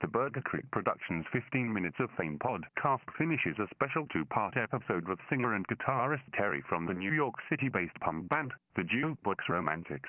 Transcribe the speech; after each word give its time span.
The 0.00 0.08
Burger 0.08 0.40
Creek 0.40 0.64
Productions 0.70 1.26
15 1.30 1.70
Minutes 1.70 1.96
of 2.00 2.08
Fame 2.16 2.38
podcast 2.42 3.00
finishes 3.18 3.58
a 3.58 3.68
special 3.74 4.06
two-part 4.10 4.56
episode 4.56 5.06
with 5.06 5.18
singer 5.28 5.54
and 5.54 5.66
guitarist 5.68 6.22
Terry 6.32 6.62
from 6.66 6.86
the 6.86 6.94
New 6.94 7.12
York 7.12 7.34
City-based 7.50 8.00
punk 8.00 8.26
band, 8.30 8.50
the 8.76 8.82
Jukebox 8.82 9.36
Romantics. 9.50 10.08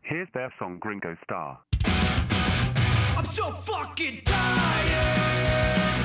Here's 0.00 0.28
their 0.32 0.50
song 0.58 0.78
Gringo 0.80 1.14
Star. 1.24 1.58
I'm 1.84 3.24
so 3.24 3.50
fucking 3.50 4.22
tired. 4.24 5.97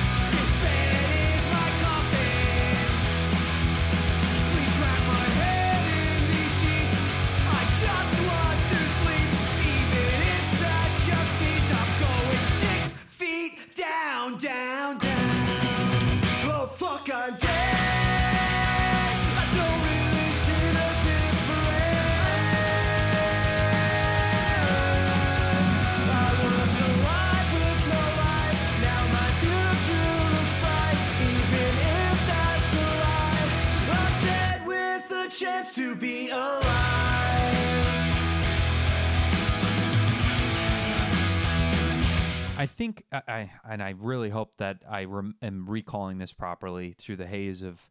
I 42.64 42.66
think 42.66 43.04
I, 43.12 43.20
I 43.28 43.50
and 43.68 43.82
I 43.82 43.90
really 43.90 44.30
hope 44.30 44.56
that 44.56 44.78
I 44.88 45.04
rem, 45.04 45.34
am 45.42 45.66
recalling 45.68 46.16
this 46.16 46.32
properly 46.32 46.94
through 46.96 47.16
the 47.16 47.26
haze 47.26 47.60
of 47.60 47.90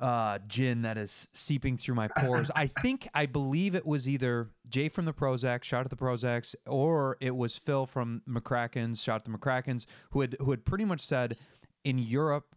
uh, 0.00 0.38
gin 0.46 0.82
that 0.82 0.96
is 0.96 1.26
seeping 1.32 1.76
through 1.76 1.96
my 1.96 2.06
pores. 2.18 2.48
I 2.54 2.68
think 2.68 3.08
I 3.12 3.26
believe 3.26 3.74
it 3.74 3.84
was 3.84 4.08
either 4.08 4.50
Jay 4.68 4.88
from 4.88 5.04
the 5.04 5.12
Prozac, 5.12 5.64
shot 5.64 5.80
out 5.80 5.90
the 5.90 5.96
Prozacs, 5.96 6.54
or 6.64 7.16
it 7.20 7.34
was 7.34 7.58
Phil 7.58 7.86
from 7.86 8.22
McCracken's, 8.28 9.02
shot 9.02 9.16
out 9.16 9.24
the 9.24 9.32
McCracken's, 9.32 9.84
who 10.12 10.20
had 10.20 10.36
who 10.38 10.52
had 10.52 10.64
pretty 10.64 10.84
much 10.84 11.00
said 11.00 11.36
in 11.82 11.98
Europe 11.98 12.54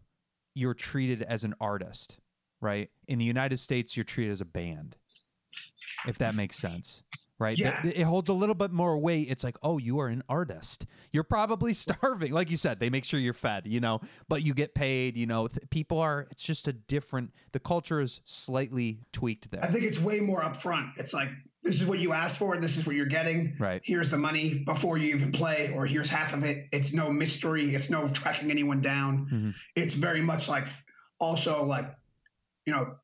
you're 0.54 0.76
treated 0.76 1.24
as 1.24 1.44
an 1.44 1.56
artist, 1.60 2.20
right? 2.62 2.92
In 3.08 3.18
the 3.18 3.26
United 3.26 3.58
States 3.58 3.98
you're 3.98 4.04
treated 4.04 4.32
as 4.32 4.42
a 4.42 4.46
band, 4.46 4.96
if 6.08 6.20
that 6.20 6.36
makes 6.36 6.58
sense. 6.58 7.02
Right. 7.42 7.58
Yeah. 7.58 7.86
It, 7.86 7.98
it 7.98 8.04
holds 8.04 8.30
a 8.30 8.34
little 8.34 8.54
bit 8.54 8.72
more 8.72 8.98
weight. 9.00 9.28
It's 9.30 9.44
like, 9.44 9.58
oh, 9.64 9.80
you 9.80 10.00
are 10.00 10.08
an 10.08 10.24
artist. 10.30 10.86
You're 11.12 11.24
probably 11.24 11.74
starving. 11.86 12.32
Like 12.32 12.52
you 12.52 12.58
said, 12.58 12.80
they 12.80 12.92
make 12.92 13.04
sure 13.04 13.20
you're 13.20 13.34
fed, 13.34 13.64
you 13.66 13.80
know, 13.80 14.00
but 14.30 14.44
you 14.44 14.54
get 14.54 14.76
paid, 14.76 15.18
you 15.18 15.26
know, 15.26 15.48
th- 15.48 15.70
people 15.72 16.00
are, 16.00 16.28
it's 16.30 16.44
just 16.44 16.68
a 16.68 16.74
different, 16.74 17.32
the 17.52 17.60
culture 17.60 18.00
is 18.00 18.22
slightly 18.26 19.00
tweaked 19.12 19.50
there. 19.50 19.64
I 19.64 19.68
think 19.68 19.84
it's 19.84 20.00
way 20.00 20.20
more 20.20 20.44
upfront. 20.44 20.92
It's 20.98 21.14
like 21.14 21.30
this 21.64 21.82
is 21.82 21.88
what 21.88 22.00
you 22.00 22.14
asked 22.14 22.38
for, 22.38 22.58
this 22.58 22.78
is 22.78 22.86
what 22.86 22.96
you're 22.96 23.06
getting. 23.06 23.56
Right. 23.60 23.82
Here's 23.84 24.10
the 24.10 24.18
money 24.18 24.64
before 24.66 24.98
you 24.98 25.16
even 25.16 25.32
play, 25.32 25.72
or 25.76 25.86
here's 25.86 26.10
half 26.10 26.34
of 26.34 26.44
it. 26.44 26.68
It's 26.72 26.94
no 26.94 27.12
mystery. 27.12 27.76
It's 27.76 27.90
no 27.90 28.08
tracking 28.08 28.52
anyone 28.52 28.82
down. 28.82 29.26
Mm-hmm. 29.26 29.50
It's 29.76 29.94
very 29.94 30.22
much 30.22 30.50
like 30.50 30.68
also 31.20 31.64
like 31.64 31.94
you 32.66 32.74
know 32.74 32.96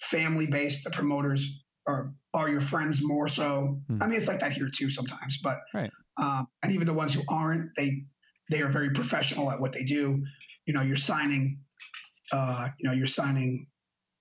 family 0.00 0.46
based. 0.46 0.84
The 0.84 0.90
promoters 0.90 1.62
are 1.86 2.12
are 2.32 2.48
your 2.48 2.60
friends 2.60 3.02
more 3.02 3.28
so. 3.28 3.80
I 4.00 4.06
mean, 4.06 4.18
it's 4.18 4.28
like 4.28 4.40
that 4.40 4.52
here 4.52 4.70
too 4.72 4.90
sometimes, 4.90 5.38
but 5.38 5.60
Right. 5.74 5.90
um, 6.16 6.46
and 6.62 6.72
even 6.72 6.86
the 6.86 6.94
ones 6.94 7.14
who 7.14 7.22
aren't, 7.28 7.74
they 7.76 8.04
they 8.50 8.62
are 8.62 8.68
very 8.68 8.90
professional 8.90 9.50
at 9.50 9.60
what 9.60 9.72
they 9.72 9.84
do. 9.84 10.24
You 10.66 10.74
know, 10.74 10.82
you're 10.82 10.96
signing, 10.96 11.60
uh, 12.32 12.68
you 12.78 12.88
know, 12.88 12.94
you're 12.94 13.06
signing 13.06 13.66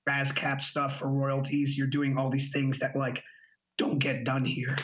ASCAP 0.08 0.62
stuff 0.62 1.00
for 1.00 1.08
royalties. 1.08 1.78
You're 1.78 1.88
doing 1.88 2.18
all 2.18 2.30
these 2.30 2.52
things 2.52 2.80
that 2.80 2.96
like 2.96 3.24
don't 3.78 4.00
get 4.00 4.24
done 4.24 4.46
here. 4.46 4.76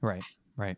Right, 0.00 0.24
right. 0.56 0.76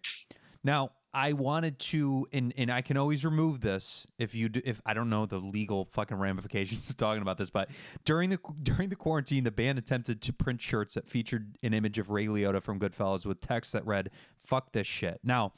Now, 0.63 0.91
I 1.15 1.33
wanted 1.33 1.79
to, 1.79 2.27
and 2.33 2.53
and 2.57 2.71
I 2.71 2.83
can 2.83 2.97
always 2.97 3.25
remove 3.25 3.61
this 3.61 4.07
if 4.19 4.35
you 4.35 4.49
do, 4.49 4.61
if 4.65 4.83
I 4.85 4.95
don't 4.95 5.09
know 5.09 5.27
the 5.27 5.39
legal 5.39 5.85
fucking 5.85 6.17
ramifications 6.17 6.91
of 6.91 6.97
talking 6.97 7.23
about 7.23 7.39
this, 7.39 7.51
but 7.51 7.71
during 8.05 8.31
the 8.31 8.39
during 8.63 8.89
the 8.89 8.97
quarantine, 8.97 9.45
the 9.45 9.53
band 9.53 9.79
attempted 9.79 10.21
to 10.23 10.33
print 10.33 10.61
shirts 10.61 10.95
that 10.95 11.09
featured 11.09 11.57
an 11.63 11.73
image 11.73 11.99
of 11.99 12.11
Ray 12.11 12.27
Liotta 12.27 12.61
from 12.61 12.81
Goodfellas 12.81 13.25
with 13.25 13.41
text 13.41 13.73
that 13.73 13.87
read 13.87 14.11
"fuck 14.43 14.73
this 14.73 14.89
shit." 14.89 15.21
Now, 15.23 15.53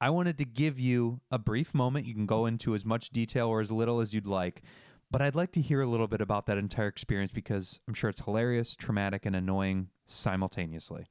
I 0.00 0.10
wanted 0.10 0.38
to 0.38 0.44
give 0.44 0.78
you 0.78 1.20
a 1.30 1.38
brief 1.38 1.74
moment. 1.74 2.06
You 2.06 2.14
can 2.14 2.26
go 2.26 2.46
into 2.46 2.76
as 2.76 2.84
much 2.84 3.10
detail 3.10 3.48
or 3.48 3.60
as 3.60 3.72
little 3.72 4.00
as 4.00 4.14
you'd 4.14 4.26
like. 4.26 4.62
But 5.10 5.20
I'd 5.20 5.34
like 5.34 5.50
to 5.52 5.60
hear 5.60 5.80
a 5.80 5.86
little 5.86 6.06
bit 6.06 6.20
about 6.20 6.46
that 6.46 6.56
entire 6.56 6.86
experience 6.86 7.32
because 7.32 7.80
I'm 7.88 7.94
sure 7.94 8.10
it's 8.10 8.20
hilarious, 8.20 8.76
traumatic, 8.76 9.26
and 9.26 9.34
annoying 9.34 9.88
simultaneously. 10.06 11.06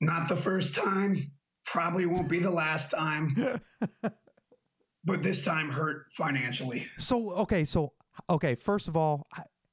Not 0.00 0.30
the 0.30 0.36
first 0.36 0.74
time, 0.74 1.32
probably 1.72 2.06
won't 2.06 2.28
be 2.28 2.40
the 2.40 2.50
last 2.50 2.90
time. 2.90 3.60
but 5.04 5.22
this 5.22 5.44
time 5.44 5.70
hurt 5.70 6.06
financially. 6.12 6.86
So 6.98 7.32
okay, 7.32 7.64
so 7.64 7.92
okay, 8.28 8.54
first 8.54 8.88
of 8.88 8.96
all, 8.96 9.26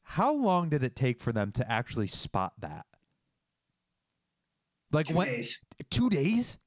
how 0.03 0.34
long 0.34 0.69
did 0.69 0.84
it 0.84 0.96
take 0.96 1.19
for 1.19 1.31
them 1.31 1.52
to 1.53 1.72
actually 1.72 2.08
spot 2.08 2.53
that? 2.59 2.85
Like 4.91 5.08
Two 5.08 5.16
when 5.16 5.28
days. 5.28 5.66
two 5.90 6.09
days? 6.09 6.58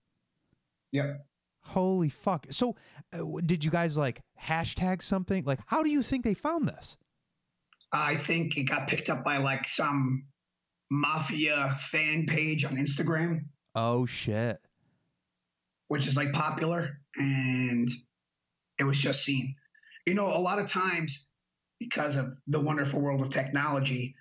Yep. 0.92 1.24
Holy 1.62 2.08
fuck! 2.08 2.46
So, 2.50 2.74
uh, 3.12 3.20
did 3.44 3.64
you 3.64 3.70
guys 3.70 3.96
like 3.96 4.22
hashtag 4.42 5.02
something? 5.02 5.44
Like, 5.44 5.60
how 5.66 5.82
do 5.82 5.90
you 5.90 6.02
think 6.02 6.24
they 6.24 6.34
found 6.34 6.66
this? 6.66 6.96
I 7.92 8.16
think 8.16 8.56
it 8.56 8.64
got 8.64 8.88
picked 8.88 9.08
up 9.10 9.24
by 9.24 9.36
like 9.36 9.68
some 9.68 10.26
mafia 10.90 11.76
fan 11.80 12.26
page 12.26 12.64
on 12.64 12.76
Instagram, 12.76 13.44
Oh 13.74 14.04
shit! 14.06 14.58
Which 15.90 16.06
is 16.06 16.16
like 16.16 16.32
popular, 16.32 17.00
and 17.16 17.88
it 18.78 18.84
was 18.84 18.96
just 18.96 19.24
seen. 19.24 19.56
You 20.06 20.14
know, 20.14 20.28
a 20.28 20.38
lot 20.38 20.60
of 20.60 20.70
times 20.70 21.28
because 21.80 22.14
of 22.14 22.28
the 22.46 22.60
wonderful 22.60 23.00
world 23.00 23.20
of 23.22 23.30
technology, 23.30 24.14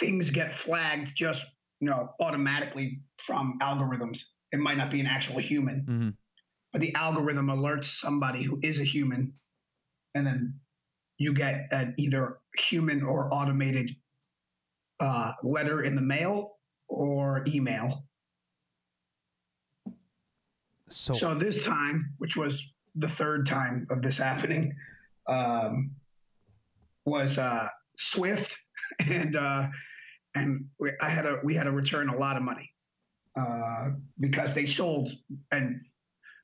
things 0.00 0.30
get 0.30 0.54
flagged 0.54 1.14
just 1.14 1.44
you 1.78 1.90
know 1.90 2.08
automatically 2.22 3.02
from 3.26 3.58
algorithms. 3.60 4.20
It 4.50 4.60
might 4.60 4.78
not 4.78 4.90
be 4.90 4.98
an 5.00 5.06
actual 5.06 5.38
human, 5.40 5.84
Mhm. 5.86 6.16
but 6.72 6.80
the 6.80 6.94
algorithm 6.94 7.48
alerts 7.48 7.84
somebody 7.84 8.42
who 8.42 8.58
is 8.62 8.80
a 8.80 8.84
human, 8.84 9.34
and 10.14 10.26
then 10.26 10.58
you 11.18 11.34
get 11.34 11.68
an 11.70 11.92
either 11.98 12.38
human 12.56 13.02
or 13.02 13.30
automated 13.30 13.94
uh, 15.00 15.34
letter 15.42 15.82
in 15.82 15.96
the 15.96 16.02
mail 16.02 16.56
or 16.88 17.44
email. 17.46 18.08
So, 20.90 21.14
So 21.14 21.34
this 21.34 21.64
time, 21.64 22.12
which 22.18 22.36
was 22.36 22.72
the 22.96 23.08
third 23.08 23.46
time 23.46 23.86
of 23.90 24.02
this 24.02 24.18
happening, 24.18 24.74
um, 25.26 25.92
was 27.04 27.38
uh, 27.38 27.68
Swift, 27.96 28.56
and 29.08 29.36
uh, 29.36 29.66
and 30.34 30.66
I 31.02 31.08
had 31.08 31.26
a 31.26 31.40
we 31.44 31.54
had 31.54 31.64
to 31.64 31.72
return 31.72 32.08
a 32.08 32.16
lot 32.16 32.36
of 32.36 32.42
money 32.42 32.72
uh, 33.36 33.90
because 34.18 34.54
they 34.54 34.66
sold 34.66 35.10
and 35.50 35.80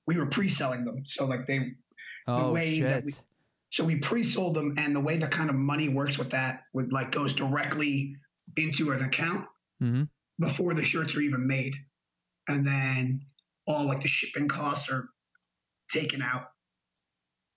we 0.07 0.17
were 0.17 0.27
pre-selling 0.27 0.85
them. 0.85 1.03
So 1.05 1.27
like 1.27 1.47
they 1.47 1.73
oh 2.29 2.53
way 2.53 2.81
that 2.83 3.05
we- 3.05 3.15
so 3.73 3.85
we 3.85 3.97
pre-sold 3.97 4.55
them, 4.55 4.75
and 4.79 4.95
the 4.95 5.01
way 5.01 5.17
the 5.17 5.27
kind 5.27 5.51
of 5.51 5.57
money 5.57 5.89
works 5.89 6.17
with 6.19 6.31
that, 6.31 6.63
with 6.73 6.93
like 6.93 7.11
goes 7.11 7.33
directly 7.33 8.17
into 8.57 8.93
an 8.93 9.03
account 9.03 9.47
hmm 9.81 10.05
before 10.39 10.73
the 10.75 10.85
shirts 10.85 11.17
are 11.17 11.21
even 11.21 11.47
made, 11.47 11.75
and 12.49 12.65
then 12.67 13.21
all 13.67 13.87
like 13.87 14.03
the 14.03 14.09
shipping 14.09 14.49
costs 14.49 14.91
are 14.91 15.09
taken 15.91 16.23
out 16.23 16.49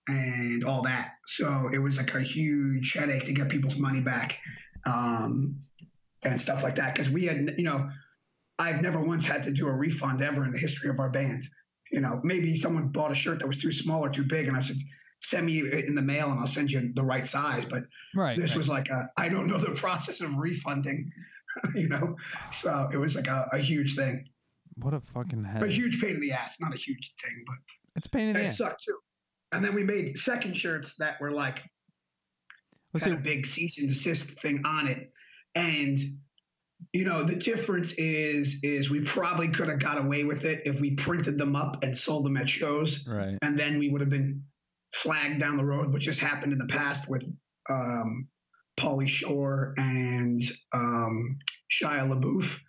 and 0.07 0.63
all 0.63 0.83
that. 0.83 1.13
So 1.27 1.69
it 1.71 1.77
was 1.77 1.97
like 1.97 2.13
a 2.15 2.21
huge 2.21 2.93
headache 2.93 3.25
to 3.25 3.33
get 3.33 3.49
people's 3.49 3.77
money 3.77 4.01
back 4.01 4.39
um, 4.85 5.61
and 6.23 6.39
stuff 6.41 6.63
like 6.63 6.75
that. 6.75 6.95
Because 6.95 7.11
we 7.11 7.25
had, 7.25 7.55
you 7.57 7.63
know, 7.63 7.89
I've 8.57 8.81
never 8.81 8.99
once 8.99 9.25
had 9.25 9.43
to 9.43 9.51
do 9.51 9.67
a 9.67 9.71
refund 9.71 10.21
ever 10.21 10.43
in 10.43 10.51
the 10.51 10.59
history 10.59 10.89
of 10.89 10.99
our 10.99 11.09
band. 11.09 11.43
You 11.91 12.01
know, 12.01 12.19
maybe 12.23 12.55
someone 12.55 12.89
bought 12.89 13.11
a 13.11 13.15
shirt 13.15 13.39
that 13.39 13.47
was 13.47 13.57
too 13.57 13.71
small 13.71 14.05
or 14.05 14.09
too 14.09 14.23
big, 14.23 14.47
and 14.47 14.55
I 14.55 14.59
said, 14.59 14.75
"Send 15.21 15.45
me 15.47 15.59
in 15.59 15.95
the 15.95 16.03
mail, 16.03 16.29
and 16.29 16.39
I'll 16.39 16.45
send 16.45 16.69
you 16.69 16.91
the 16.93 17.03
right 17.03 17.25
size." 17.25 17.65
But 17.65 17.83
Right. 18.13 18.37
this 18.37 18.51
right. 18.51 18.57
was 18.57 18.69
like 18.69 18.89
a, 18.89 19.09
I 19.17 19.29
don't 19.29 19.47
know 19.47 19.57
the 19.57 19.71
process 19.75 20.21
of 20.21 20.35
refunding, 20.35 21.11
you 21.75 21.89
know. 21.89 22.15
So 22.51 22.89
it 22.93 22.97
was 22.97 23.15
like 23.15 23.27
a, 23.27 23.49
a 23.53 23.57
huge 23.57 23.95
thing, 23.95 24.25
what 24.81 24.93
a 24.93 24.99
fucking 25.13 25.43
head. 25.43 25.63
a 25.63 25.67
huge 25.67 26.01
pain 26.01 26.15
in 26.15 26.19
the 26.21 26.31
ass. 26.31 26.57
Not 26.59 26.73
a 26.73 26.77
huge 26.77 27.13
thing, 27.23 27.43
but 27.47 27.55
it's 27.95 28.07
a 28.07 28.09
pain 28.09 28.27
in 28.29 28.33
the 28.33 28.41
it 28.41 28.45
ass. 28.45 28.57
sucked 28.57 28.83
too. 28.85 28.97
And 29.51 29.63
then 29.65 29.73
we 29.73 29.83
made 29.83 30.17
second 30.17 30.55
shirts 30.55 30.95
that 30.99 31.19
were 31.19 31.31
like 31.31 31.61
Let's 32.93 33.03
had 33.05 33.13
see. 33.13 33.19
a 33.19 33.21
big 33.21 33.45
cease 33.45 33.79
and 33.79 33.87
desist 33.87 34.39
thing 34.41 34.61
on 34.65 34.87
it, 34.87 35.11
and 35.55 35.97
You 36.93 37.03
know, 37.03 37.23
the 37.23 37.35
difference 37.35 37.93
is 37.97 38.61
is 38.63 38.89
we 38.89 39.01
probably 39.01 39.49
could 39.49 39.67
have 39.67 39.79
got 39.79 39.97
away 39.97 40.23
with 40.23 40.45
it 40.45 40.61
if 40.65 40.79
we 40.79 40.95
printed 40.95 41.37
them 41.37 41.55
up 41.55 41.83
and 41.83 41.95
sold 41.95 42.25
them 42.25 42.37
at 42.37 42.49
shows, 42.49 43.05
Right. 43.07 43.37
and 43.41 43.59
then 43.59 43.79
we 43.79 43.89
would 43.89 44.01
have 44.01 44.09
been 44.09 44.43
flagged 44.93 45.39
down 45.39 45.57
the 45.57 45.65
road, 45.65 45.91
which 45.93 46.05
has 46.05 46.17
happened 46.19 46.53
in 46.53 46.57
the 46.57 46.65
past 46.67 47.09
with 47.09 47.23
um, 47.69 48.27
Pauly 48.77 49.07
Shore 49.09 49.73
and 49.77 50.41
um, 50.71 51.37
Shia 51.69 52.07
LaBeouf, 52.09 52.59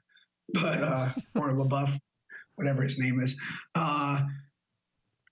but 0.54 0.82
uh, 0.82 1.08
or 1.34 1.52
LaBeouf, 1.52 1.98
whatever 2.56 2.82
his 2.82 2.98
name 2.98 3.20
is, 3.20 3.40
uh, 3.74 4.20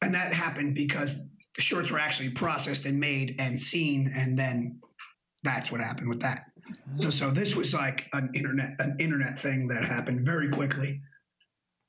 and 0.02 0.14
that 0.14 0.32
happened 0.32 0.74
because 0.74 1.20
the 1.56 1.62
shorts 1.62 1.90
were 1.90 1.98
actually 1.98 2.30
processed 2.30 2.86
and 2.86 2.98
made 2.98 3.36
and 3.38 3.58
seen, 3.58 4.12
and 4.14 4.38
then 4.38 4.80
that's 5.42 5.70
what 5.70 5.80
happened 5.80 6.08
with 6.08 6.20
that. 6.20 6.46
So, 7.00 7.10
so 7.10 7.30
this 7.30 7.56
was 7.56 7.72
like 7.72 8.06
an 8.12 8.30
internet 8.34 8.76
an 8.78 8.96
internet 8.98 9.40
thing 9.40 9.68
that 9.68 9.84
happened 9.84 10.24
very 10.26 10.48
quickly. 10.48 11.00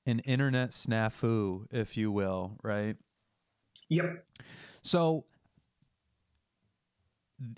An 0.05 0.19
internet 0.19 0.71
snafu, 0.71 1.65
if 1.71 1.97
you 1.97 2.11
will, 2.11 2.57
right? 2.63 2.95
Yep. 3.89 4.25
So, 4.81 5.25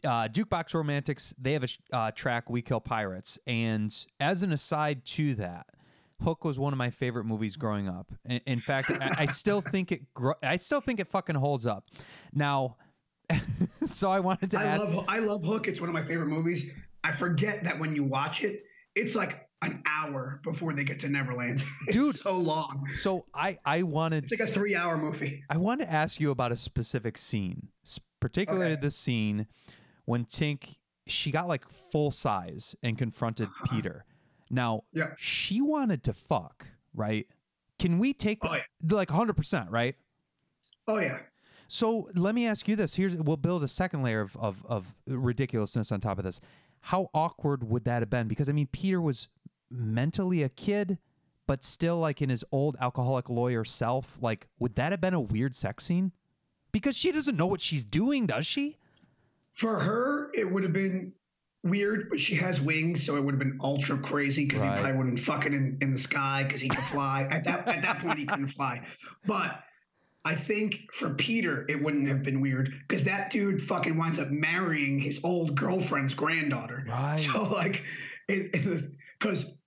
uh, 0.04 0.28
Jukebox 0.28 0.74
Romantics, 0.74 1.33
they 1.39 1.54
have 1.54 1.63
a 1.63 1.68
sh- 1.68 1.80
uh, 1.92 2.12
track, 2.12 2.50
We 2.50 2.62
Kill 2.62 2.80
Pirates. 2.80 3.39
And 3.48 3.94
as 4.19 4.44
an 4.44 4.51
aside 4.51 5.06
to 5.06 5.36
that, 5.36 5.68
Hook 6.24 6.45
was 6.45 6.60
one 6.60 6.72
of 6.74 6.78
my 6.78 6.89
favorite 6.92 7.25
movies 7.25 7.56
growing 7.56 7.88
up. 7.89 8.12
In, 8.25 8.42
in 8.45 8.60
fact, 8.60 8.92
I, 8.92 9.16
I 9.19 9.25
still 9.25 9.62
think 9.72 9.92
it. 9.92 10.13
Gro- 10.13 10.36
I 10.44 10.56
still 10.57 10.81
think 10.81 11.00
it 11.00 11.07
fucking 11.07 11.36
holds 11.36 11.66
up. 11.66 11.86
Now, 12.33 12.78
so 13.86 14.12
I 14.12 14.19
wanted 14.19 14.51
to 14.51 14.60
I 14.60 14.63
ask. 14.66 14.80
love 14.81 15.06
I 15.07 15.19
love 15.19 15.44
Hook. 15.44 15.68
It's 15.68 15.80
one 15.80 15.89
of 15.89 15.94
my 15.94 16.04
favorite 16.04 16.27
movies. 16.27 16.72
I 17.04 17.12
forget 17.12 17.63
that 17.63 17.80
when 17.80 17.95
you 17.95 18.04
watch 18.04 18.44
it, 18.44 18.63
it's 18.95 19.16
like 19.16 19.48
an 19.63 19.81
hour 19.86 20.40
before 20.44 20.74
they 20.74 20.84
get 20.84 21.00
to 21.00 21.10
Neverland. 21.10 21.63
It's 21.88 21.94
Dude. 21.94 22.16
so 22.16 22.36
long. 22.38 22.88
so 23.00 23.25
I 23.34 23.58
I 23.66 23.84
wanted 23.84 24.24
It's 24.24 24.31
like 24.40 24.50
a 24.50 24.52
three 24.52 24.75
hour 24.75 24.98
movie. 24.98 25.44
I 25.50 25.58
want 25.58 25.81
to 25.81 25.92
ask 25.92 26.19
you 26.19 26.31
about 26.31 26.52
a 26.52 26.58
specific 26.58 27.18
scene, 27.18 27.68
particularly 28.19 28.74
Okay. 28.74 28.81
the 28.81 28.92
scene 28.92 29.48
when 30.06 30.25
Tink 30.25 30.75
she 31.08 31.31
got 31.31 31.48
like 31.48 31.63
full 31.92 32.12
size 32.12 32.75
and 32.84 32.98
confronted 32.98 33.48
Uh-huh. 33.50 33.68
Peter. 33.75 34.06
Now, 34.50 34.84
Yeah. 34.94 35.12
she 35.18 35.62
wanted 35.62 36.04
to 36.06 36.13
fuck, 36.13 36.68
right? 36.94 37.28
Can 37.80 38.00
we 38.00 38.13
take 38.13 38.40
Oh, 38.44 38.50
that 38.81 38.96
like 38.96 39.10
100%, 39.10 39.69
right? 39.69 39.96
Oh 40.88 40.98
yeah. 41.00 41.19
So 41.68 42.10
let 42.16 42.36
me 42.36 42.46
ask 42.48 42.68
you 42.68 42.75
this. 42.75 42.96
Here's 42.96 43.16
we'll 43.16 43.38
build 43.38 43.63
a 43.63 43.68
second 43.68 44.04
layer 44.04 44.22
of, 44.22 44.36
of 44.38 44.66
of 44.66 44.94
ridiculousness 45.08 45.92
on 45.92 46.00
top 46.02 46.18
of 46.18 46.24
this. 46.25 46.40
How 46.86 47.10
awkward 47.13 47.63
would 47.69 47.86
that 47.86 48.02
have 48.02 48.10
been? 48.10 48.28
Because 48.28 48.50
I 48.50 48.52
mean, 48.52 48.68
Peter 48.72 49.00
was 49.00 49.28
mentally 49.72 50.44
a 50.44 50.50
kid, 50.50 50.98
but 51.48 51.64
still 51.64 51.98
like 51.98 52.22
in 52.22 52.30
his 52.30 52.44
old 52.52 52.76
alcoholic 52.80 53.30
lawyer 53.30 53.64
self. 53.64 54.18
Like, 54.22 54.48
would 54.60 54.76
that 54.76 54.92
have 54.92 55.02
been 55.02 55.14
a 55.14 55.20
weird 55.22 55.56
sex 55.56 55.86
scene? 55.86 56.12
Because 56.72 56.96
she 56.96 57.12
doesn't 57.12 57.36
know 57.36 57.48
what 57.48 57.62
she's 57.62 57.84
doing, 57.86 58.26
does 58.28 58.46
she? 58.46 58.78
For 59.54 59.80
her, 59.80 60.30
it 60.34 60.50
would 60.50 60.64
have 60.64 60.74
been 60.74 61.14
weird, 61.64 62.10
but 62.10 62.20
she 62.20 62.36
has 62.36 62.62
wings, 62.62 63.04
so 63.06 63.18
it 63.18 63.24
would 63.24 63.34
have 63.34 63.40
been 63.40 63.60
ultra 63.62 63.98
crazy 64.00 64.46
because 64.46 64.62
Right. 64.62 64.76
he 64.78 64.82
probably 64.82 64.98
would 64.98 65.06
have 65.08 65.16
been 65.16 65.24
fucking 65.24 65.54
in, 65.54 65.78
in 65.82 65.94
the 65.94 66.00
sky 66.00 66.44
because 66.44 66.62
he 66.62 66.70
could 66.70 66.84
fly. 66.86 67.24
at 67.30 67.44
that 67.44 67.68
at 67.68 67.82
that 67.82 68.00
point, 68.00 68.18
he 68.20 68.26
couldn't 68.26 68.48
fly. 68.48 68.86
But 69.28 69.62
I 70.24 70.36
think 70.36 70.86
for 70.94 71.10
Peter, 71.16 71.66
it 71.68 71.82
wouldn't 71.84 72.08
have 72.08 72.24
been 72.24 72.40
weird 72.42 72.74
because 72.88 73.04
that 73.04 73.32
dude 73.32 73.62
fucking 73.62 73.98
winds 73.98 74.18
up 74.20 74.30
marrying 74.30 74.98
his 75.00 75.20
old 75.24 75.56
girlfriend's 75.56 76.14
granddaughter. 76.14 76.86
Right. 76.88 77.20
So 77.20 77.44
like, 77.44 77.84
because 78.28 79.58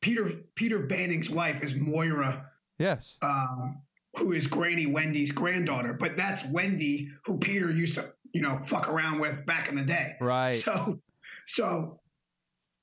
Peter 0.00 0.30
Peter 0.54 0.80
Banning's 0.80 1.30
wife 1.30 1.62
is 1.62 1.74
Moira 1.74 2.50
Yes. 2.78 3.16
um, 3.22 3.82
who 4.16 4.32
is 4.32 4.46
Granny 4.46 4.86
Wendy's 4.86 5.32
granddaughter, 5.32 5.94
but 5.94 6.16
that's 6.16 6.44
Wendy 6.46 7.08
who 7.24 7.38
Peter 7.38 7.70
used 7.70 7.96
to, 7.96 8.12
you 8.32 8.40
know, 8.40 8.60
fuck 8.64 8.88
around 8.88 9.18
with 9.18 9.44
back 9.46 9.68
in 9.68 9.74
the 9.76 9.82
day. 9.82 10.16
Right. 10.20 10.56
So, 10.56 11.00
so, 11.46 12.00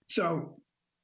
so 0.08 0.58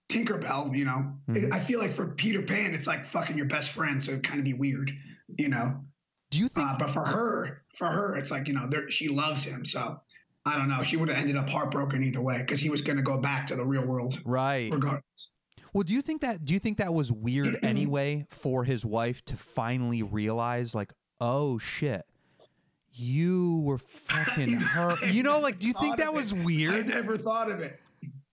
Tinkerbell, 0.09 0.75
you 0.75 0.85
know, 0.85 1.17
Mhm. 1.29 1.53
I 1.53 1.59
feel 1.61 1.79
like 1.79 1.93
for 1.93 2.13
Peter 2.15 2.41
Pan, 2.41 2.73
it's 2.73 2.87
like 2.87 3.05
fucking 3.05 3.37
your 3.37 3.47
best 3.47 3.71
friend, 3.71 4.03
so 4.03 4.11
it'd 4.11 4.23
kind 4.23 4.39
of 4.39 4.45
be 4.45 4.53
weird, 4.53 4.91
you 5.37 5.47
know. 5.47 5.85
Do 6.31 6.39
you 6.39 6.49
think? 6.49 6.67
Uh, 6.67 6.77
but 6.77 6.89
for 6.91 7.05
her, 7.05 7.63
for 7.75 7.87
her, 7.87 8.15
it's 8.15 8.31
like 8.31 8.47
you 8.47 8.53
know, 8.53 8.69
she 8.89 9.07
loves 9.07 9.43
him, 9.45 9.65
so 9.65 10.01
I 10.45 10.57
don't 10.57 10.69
know. 10.69 10.83
She 10.83 10.97
would 10.97 11.09
have 11.09 11.17
ended 11.17 11.37
up 11.37 11.49
heartbroken 11.49 12.03
either 12.03 12.21
way 12.21 12.39
because 12.39 12.59
he 12.59 12.69
was 12.69 12.81
going 12.81 12.97
to 12.97 13.03
go 13.03 13.19
back 13.19 13.47
to 13.47 13.55
the 13.55 13.65
real 13.65 13.85
world 13.85 14.19
right. 14.25 14.71
regardless. 14.71 15.35
Well, 15.73 15.83
do 15.83 15.93
you 15.93 16.01
think 16.01 16.21
that? 16.21 16.45
Do 16.45 16.53
you 16.53 16.59
think 16.59 16.77
that 16.77 16.93
was 16.93 17.11
weird 17.11 17.59
anyway 17.63 18.25
for 18.29 18.63
his 18.63 18.85
wife 18.85 19.23
to 19.25 19.35
finally 19.37 20.03
realize, 20.03 20.75
like, 20.75 20.93
oh 21.19 21.57
shit, 21.57 22.05
you 22.93 23.59
were 23.63 23.77
fucking 23.77 24.53
her? 24.59 24.95
You 25.07 25.23
know, 25.23 25.39
like, 25.39 25.59
do 25.59 25.67
you 25.67 25.73
think 25.73 25.97
that 25.97 26.13
was 26.13 26.31
it. 26.31 26.39
I 26.39 26.43
weird? 26.43 26.87
never 26.87 27.17
thought 27.17 27.51
of 27.51 27.59
it. 27.59 27.79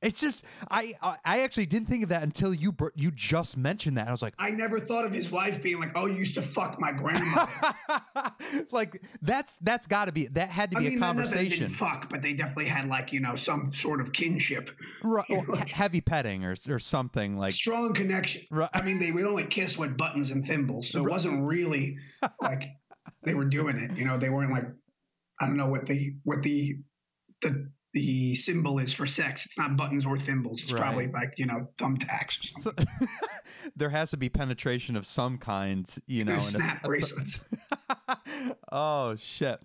It's 0.00 0.20
just 0.20 0.44
I 0.70 0.94
I- 1.24 1.40
actually 1.40 1.66
didn't 1.66 1.88
think 1.88 2.04
of 2.04 2.10
that 2.10 2.22
until 2.22 2.54
you 2.54 2.72
you 2.94 3.10
just 3.10 3.56
mentioned 3.56 3.96
that. 3.98 4.06
I 4.06 4.12
was 4.12 4.22
like, 4.22 4.34
I 4.38 4.50
never 4.50 4.78
thought 4.78 5.04
of 5.04 5.12
his 5.12 5.30
wife 5.30 5.60
being 5.60 5.80
like, 5.80 5.90
"Oh, 5.96 6.06
you 6.06 6.18
used 6.18 6.36
to 6.36 6.42
fuck 6.42 6.80
my 6.80 6.92
grandma." 6.92 7.46
like 8.70 9.02
that's 9.22 9.56
that's 9.60 9.86
got 9.86 10.04
to 10.04 10.12
be 10.12 10.26
that 10.28 10.50
had 10.50 10.70
to 10.70 10.76
I 10.76 10.80
be 10.80 10.88
mean, 10.90 10.98
a 10.98 11.00
not 11.00 11.16
that 11.16 11.22
they 11.22 11.28
conversation, 11.30 11.66
didn't 11.66 11.76
fuck, 11.76 12.08
but 12.10 12.22
they 12.22 12.32
definitely 12.34 12.66
had 12.66 12.88
like 12.88 13.12
you 13.12 13.20
know 13.20 13.34
some 13.36 13.72
sort 13.72 14.00
of 14.00 14.12
kinship, 14.12 14.70
Right, 15.02 15.24
well, 15.28 15.56
he- 15.56 15.70
heavy 15.72 16.00
petting 16.00 16.44
or 16.44 16.54
or 16.68 16.78
something 16.78 17.36
like. 17.36 17.54
strong 17.54 17.92
connection. 17.92 18.42
Right. 18.50 18.70
I 18.72 18.82
mean, 18.82 18.98
they 18.98 19.10
would 19.12 19.24
only 19.24 19.44
kiss 19.44 19.76
with 19.78 19.96
buttons 19.96 20.30
and 20.30 20.46
thimbles, 20.46 20.88
so 20.90 21.04
it 21.04 21.10
wasn't 21.10 21.44
really 21.46 21.96
like 22.40 22.64
they 23.24 23.34
were 23.34 23.46
doing 23.46 23.78
it. 23.78 23.96
You 23.96 24.04
know, 24.04 24.16
they 24.18 24.30
weren't 24.30 24.52
like 24.52 24.66
I 25.40 25.46
don't 25.46 25.56
know 25.56 25.68
what 25.68 25.86
the 25.86 26.14
what 26.24 26.42
the 26.42 26.76
the 27.42 27.68
the 27.98 28.34
symbol 28.34 28.78
is 28.78 28.92
for 28.92 29.06
sex. 29.06 29.44
It's 29.46 29.58
not 29.58 29.76
buttons 29.76 30.06
or 30.06 30.16
thimbles. 30.16 30.62
It's 30.62 30.72
Right. 30.72 30.80
probably 30.82 31.08
like 31.08 31.34
you 31.36 31.46
know 31.46 31.68
thumbtacks 31.78 32.40
or 32.40 32.46
something. 32.62 32.86
there 33.76 33.90
has 33.90 34.10
to 34.10 34.16
be 34.16 34.28
penetration 34.28 34.96
of 34.96 35.06
some 35.06 35.38
kind, 35.38 35.88
you 36.06 36.24
know. 36.24 36.32
and 36.32 36.40
a- 36.40 36.44
snap 36.44 36.82
bracelets. 36.84 37.44
oh 38.72 39.16
shit! 39.16 39.60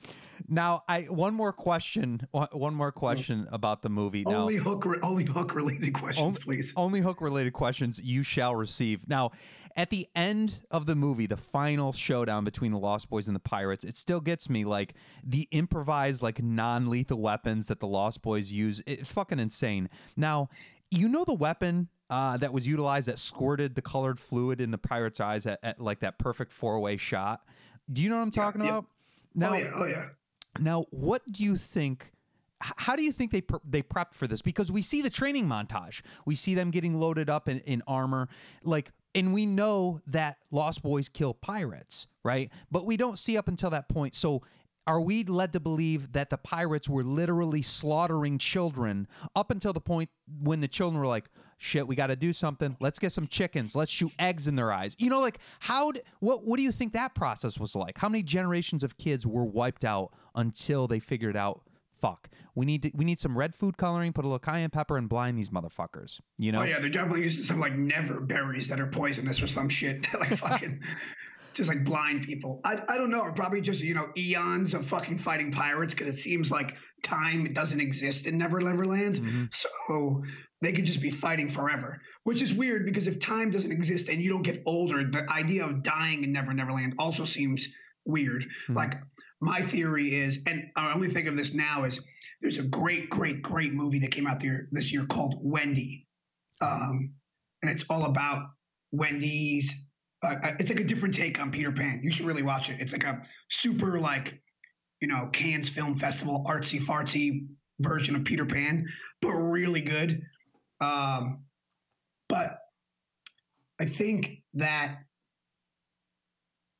Now, 0.47 0.83
I 0.87 1.03
one 1.03 1.33
more 1.33 1.53
question. 1.53 2.27
One 2.31 2.73
more 2.75 2.91
question 2.91 3.45
mm. 3.45 3.53
about 3.53 3.81
the 3.81 3.89
movie. 3.89 4.23
Now, 4.23 4.41
only 4.41 4.55
hook 4.57 4.85
only 5.03 5.25
hook 5.25 5.55
related 5.55 5.93
questions, 5.93 6.25
Only- 6.25 6.41
please. 6.41 6.73
only 6.75 6.99
hook 6.99 7.21
related 7.21 7.53
questions 7.53 8.01
you 8.03 8.23
shall 8.23 8.55
receive. 8.55 9.07
Now, 9.07 9.31
at 9.75 9.89
the 9.89 10.07
end 10.15 10.61
of 10.71 10.85
the 10.85 10.95
movie, 10.95 11.25
the 11.25 11.37
final 11.37 11.91
showdown 11.91 12.43
between 12.43 12.71
the 12.71 12.79
Lost 12.79 13.09
Boys 13.09 13.27
and 13.27 13.35
the 13.35 13.39
pirates, 13.39 13.83
it 13.83 13.95
still 13.95 14.21
gets 14.21 14.49
me 14.49 14.65
like 14.65 14.93
the 15.23 15.47
improvised, 15.51 16.21
like 16.21 16.41
non 16.41 16.89
lethal 16.89 17.19
weapons 17.19 17.67
that 17.67 17.79
the 17.79 17.87
Lost 17.87 18.21
Boys 18.21 18.51
use. 18.51 18.81
It's 18.85 19.11
fucking 19.11 19.39
insane. 19.39 19.89
Now, 20.15 20.49
you 20.91 21.07
know 21.07 21.25
the 21.25 21.33
weapon 21.33 21.89
uh, 22.09 22.37
that 22.37 22.53
was 22.53 22.67
utilized 22.67 23.07
that 23.07 23.17
squirted 23.17 23.75
the 23.75 23.81
colored 23.81 24.19
fluid 24.19 24.61
in 24.61 24.71
the 24.71 24.77
pirate's 24.77 25.19
eyes 25.19 25.45
at, 25.45 25.59
at 25.63 25.79
like 25.79 25.99
that 26.01 26.19
perfect 26.19 26.51
four 26.51 26.79
way 26.79 26.97
shot. 26.97 27.41
Do 27.91 28.01
you 28.01 28.09
know 28.09 28.17
what 28.17 28.23
I'm 28.23 28.31
talking 28.31 28.61
yeah. 28.61 28.69
about? 28.69 28.85
Now, 29.33 29.53
oh 29.53 29.57
yeah, 29.57 29.71
oh 29.75 29.85
yeah. 29.85 30.05
now, 30.59 30.85
what 30.91 31.23
do 31.31 31.43
you 31.43 31.57
think? 31.57 32.11
How 32.59 32.95
do 32.95 33.03
you 33.03 33.11
think 33.11 33.31
they 33.31 33.41
pre- 33.41 33.59
they 33.67 33.81
prepped 33.81 34.13
for 34.13 34.27
this? 34.27 34.41
Because 34.41 34.71
we 34.71 34.81
see 34.81 35.01
the 35.01 35.09
training 35.09 35.47
montage, 35.47 36.01
we 36.25 36.35
see 36.35 36.53
them 36.55 36.71
getting 36.71 36.95
loaded 36.95 37.29
up 37.29 37.49
in, 37.49 37.59
in 37.61 37.81
armor, 37.87 38.29
like, 38.63 38.91
and 39.15 39.33
we 39.33 39.45
know 39.45 40.01
that 40.07 40.37
Lost 40.51 40.81
Boys 40.81 41.09
kill 41.09 41.33
pirates, 41.33 42.07
right? 42.23 42.49
But 42.71 42.85
we 42.85 42.97
don't 42.97 43.17
see 43.19 43.37
up 43.37 43.47
until 43.47 43.69
that 43.71 43.89
point. 43.89 44.15
So, 44.15 44.41
are 44.85 44.99
we 44.99 45.23
led 45.23 45.53
to 45.53 45.61
believe 45.61 46.11
that 46.11 46.29
the 46.29 46.37
pirates 46.37 46.89
were 46.89 47.03
literally 47.03 47.61
slaughtering 47.61 48.37
children 48.37 49.07
up 49.33 49.49
until 49.49 49.71
the 49.71 49.79
point 49.79 50.09
when 50.41 50.59
the 50.59 50.67
children 50.67 50.99
were 50.99 51.07
like, 51.07 51.29
"Shit, 51.57 51.87
we 51.87 51.95
got 51.95 52.07
to 52.07 52.17
do 52.17 52.33
something. 52.33 52.75
Let's 52.81 52.99
get 52.99 53.13
some 53.13 53.27
chickens. 53.27 53.75
Let's 53.77 53.91
shoot 53.91 54.11
eggs 54.19 54.47
in 54.49 54.55
their 54.57 54.73
eyes." 54.73 54.95
You 54.97 55.09
know, 55.09 55.21
like 55.21 55.39
how? 55.59 55.93
d- 55.93 56.01
What? 56.19 56.43
What 56.45 56.57
do 56.57 56.63
you 56.63 56.71
think 56.73 56.91
that 56.93 57.15
process 57.15 57.57
was 57.59 57.75
like? 57.75 57.97
How 57.97 58.09
many 58.09 58.23
generations 58.23 58.83
of 58.83 58.97
kids 58.97 59.25
were 59.25 59.45
wiped 59.45 59.85
out 59.85 60.11
until 60.35 60.87
they 60.87 60.99
figured 60.99 61.37
out? 61.37 61.61
Fuck, 62.03 62.29
we 62.53 62.65
need 62.65 62.81
to, 62.83 62.91
we 62.95 63.05
need 63.05 63.17
some 63.17 63.37
red 63.37 63.55
food 63.55 63.77
coloring. 63.77 64.11
Put 64.11 64.25
a 64.25 64.27
little 64.27 64.37
cayenne 64.37 64.71
pepper 64.71 64.97
and 64.97 65.07
blind 65.07 65.37
these 65.37 65.51
motherfuckers. 65.51 66.19
You 66.37 66.51
know? 66.51 66.59
Oh 66.59 66.63
yeah, 66.63 66.79
they're 66.79 66.89
definitely 66.89 67.23
using 67.23 67.45
some 67.45 67.61
like 67.61 67.77
never 67.77 68.19
berries 68.19 68.67
that 68.67 68.81
are 68.81 68.87
poisonous 68.87 69.41
or 69.41 69.47
some 69.47 69.69
shit. 69.69 70.13
like 70.19 70.35
fucking 70.35 70.81
just 71.53 71.69
like 71.69 71.85
blind 71.85 72.23
people. 72.25 72.59
I, 72.65 72.83
I 72.89 72.97
don't 72.97 73.09
know. 73.09 73.21
Or 73.21 73.31
probably 73.31 73.61
just 73.61 73.79
you 73.79 73.93
know 73.93 74.09
eons 74.17 74.73
of 74.73 74.85
fucking 74.85 75.19
fighting 75.19 75.53
pirates 75.53 75.93
because 75.93 76.07
it 76.07 76.17
seems 76.17 76.51
like 76.51 76.75
time 77.03 77.53
doesn't 77.53 77.79
exist 77.79 78.27
in 78.27 78.37
Never 78.37 78.59
Neverland. 78.59 79.15
Mhm. 79.15 79.55
So 79.55 80.23
they 80.61 80.73
could 80.73 80.83
just 80.83 81.01
be 81.01 81.09
fighting 81.09 81.49
forever, 81.51 82.01
which 82.25 82.41
is 82.41 82.53
weird 82.53 82.85
because 82.85 83.07
if 83.07 83.19
time 83.21 83.49
doesn't 83.49 83.71
exist 83.71 84.09
and 84.09 84.21
you 84.21 84.29
don't 84.29 84.43
get 84.43 84.61
older, 84.65 85.09
the 85.09 85.25
idea 85.31 85.65
of 85.65 85.83
dying 85.83 86.25
in 86.25 86.33
Never 86.33 86.53
Neverland 86.53 86.95
also 86.99 87.23
seems 87.23 87.73
weird. 88.05 88.45
Mhm. 88.67 88.75
Like 88.75 88.95
my 89.43 89.61
theory 89.61 90.15
is, 90.15 90.43
and 90.47 90.69
I 90.77 90.93
only 90.93 91.09
think 91.09 91.27
of 91.27 91.35
this 91.35 91.53
now 91.53 91.83
is 91.83 92.01
there's 92.41 92.59
a 92.59 92.63
great, 92.63 93.09
great, 93.09 93.41
great 93.41 93.73
movie 93.73 93.99
that 93.99 94.11
came 94.11 94.25
out 94.25 94.39
there 94.39 94.69
this 94.71 94.93
year 94.93 95.05
called 95.05 95.35
Wendy. 95.41 96.07
um, 96.61 97.13
and 97.61 97.71
it's 97.71 97.85
all 97.89 98.05
about 98.05 98.51
Wendy's. 98.91 99.89
Uh, 100.21 100.35
uh, 100.43 100.51
it's 100.59 100.69
like 100.69 100.79
a 100.79 100.83
different 100.83 101.13
take 101.13 101.41
on 101.41 101.51
Peter 101.51 101.71
Pan. 101.71 102.01
You 102.03 102.11
should 102.11 102.25
really 102.25 102.43
watch 102.43 102.69
it. 102.69 102.79
It's 102.79 102.93
like 102.93 103.03
a 103.03 103.21
super 103.49 103.99
like, 103.99 104.41
you 105.01 105.07
know, 105.07 105.29
Cannes 105.31 105.69
Film 105.69 105.95
Festival 105.95 106.45
artsy 106.47 106.79
fartsy 106.79 107.47
version 107.79 108.15
of 108.15 108.23
Peter 108.23 108.45
Pan, 108.45 108.85
but 109.21 109.31
really 109.31 109.81
good. 109.81 110.21
Um, 110.79 111.43
but 112.29 112.59
I 113.79 113.85
think 113.85 114.41
that 114.53 114.99